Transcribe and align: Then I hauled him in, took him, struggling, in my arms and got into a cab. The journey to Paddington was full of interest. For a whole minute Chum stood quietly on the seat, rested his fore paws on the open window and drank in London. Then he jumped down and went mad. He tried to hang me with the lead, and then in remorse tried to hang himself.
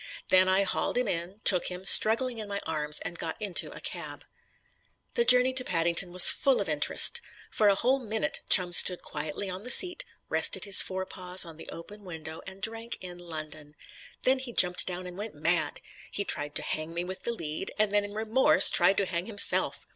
Then 0.29 0.49
I 0.49 0.63
hauled 0.63 0.97
him 0.97 1.07
in, 1.07 1.41
took 1.43 1.67
him, 1.67 1.85
struggling, 1.85 2.39
in 2.39 2.49
my 2.49 2.59
arms 2.65 2.99
and 3.01 3.19
got 3.19 3.39
into 3.39 3.71
a 3.71 3.79
cab. 3.79 4.25
The 5.13 5.23
journey 5.23 5.53
to 5.53 5.63
Paddington 5.63 6.11
was 6.11 6.31
full 6.31 6.59
of 6.59 6.67
interest. 6.67 7.21
For 7.51 7.67
a 7.67 7.75
whole 7.75 7.99
minute 7.99 8.41
Chum 8.49 8.73
stood 8.73 9.03
quietly 9.03 9.47
on 9.47 9.61
the 9.61 9.69
seat, 9.69 10.03
rested 10.27 10.65
his 10.65 10.81
fore 10.81 11.05
paws 11.05 11.45
on 11.45 11.57
the 11.57 11.69
open 11.69 12.03
window 12.03 12.41
and 12.47 12.63
drank 12.63 12.97
in 12.99 13.19
London. 13.19 13.75
Then 14.23 14.39
he 14.39 14.53
jumped 14.53 14.87
down 14.87 15.05
and 15.05 15.19
went 15.19 15.35
mad. 15.35 15.79
He 16.09 16.23
tried 16.25 16.55
to 16.55 16.63
hang 16.63 16.95
me 16.95 17.03
with 17.03 17.21
the 17.21 17.31
lead, 17.31 17.71
and 17.77 17.91
then 17.91 18.03
in 18.03 18.15
remorse 18.15 18.71
tried 18.71 18.97
to 18.97 19.05
hang 19.05 19.27
himself. 19.27 19.87